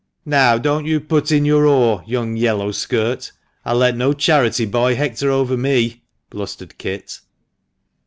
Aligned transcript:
"Now 0.25 0.57
don't 0.57 0.87
you 0.87 0.99
put 0.99 1.31
in 1.31 1.45
your 1.45 1.67
oar, 1.67 2.03
young 2.07 2.35
yellow 2.35 2.71
skirt. 2.71 3.31
I'll 3.63 3.75
let 3.77 3.95
no 3.95 4.13
charity 4.13 4.65
boy 4.65 4.95
hector 4.95 5.29
over 5.29 5.55
me," 5.55 6.01
blustered 6.31 6.79
Kit. 6.79 7.19